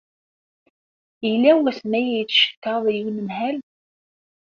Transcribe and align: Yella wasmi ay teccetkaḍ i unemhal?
Yella 1.27 1.51
wasmi 1.59 1.95
ay 1.99 2.09
teccetkaḍ 2.27 2.83
i 2.93 2.97
unemhal? 3.07 3.57